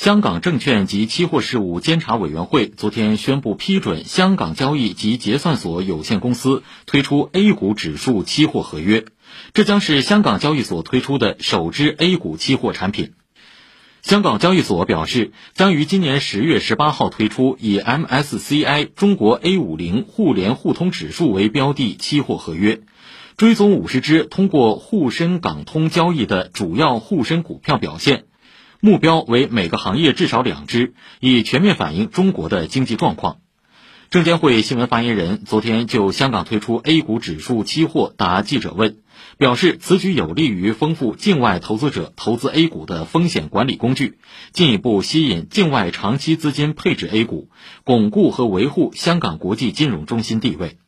[0.00, 9.04] 香港证券及期货事务监察委员会昨天宣布批准香港交易及结算所有限公司推出 A 股指数期货合约，
[9.52, 13.12] 这将是香港交易所推出的首支 A 股期货产品。
[14.00, 22.80] 香港交易所表示，将于今年十月十八号推出以 MSCI 中国 A 五零互联互通指数为标的期货合约，
[23.36, 28.29] 追踪五十只通过沪深港通交易的主要沪深股票表现。
[28.82, 33.40] 目标为每个行业至少两只，以全面反映中国的经济状况。
[34.08, 38.96] 证监会新闻发言人昨天就香港推出 A 股指数期货答记者问，
[39.36, 44.18] 表示此举有利于丰富境外投资者投资 A 股的风险管理工具，
[44.52, 47.50] 进一步吸引境外长期资金配置 A 股，
[47.84, 50.78] 巩固和维护香港国际金融中心地位。